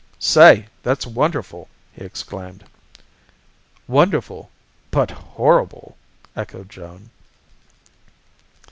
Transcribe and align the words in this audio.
"Say, 0.17 0.65
that's 0.81 1.05
wonderful!" 1.05 1.67
he 1.91 2.01
exclaimed. 2.03 2.65
"Wonderful 3.87 4.49
but 4.89 5.11
horrible!" 5.11 5.95
echoed 6.35 6.71
Joan. 6.71 7.11